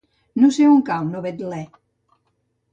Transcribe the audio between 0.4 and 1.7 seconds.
No sé on cau Novetlè.